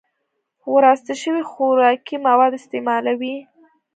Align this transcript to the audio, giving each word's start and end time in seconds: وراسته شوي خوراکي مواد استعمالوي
وراسته 0.73 1.13
شوي 1.21 1.43
خوراکي 1.51 2.15
مواد 2.27 2.51
استعمالوي 2.59 3.35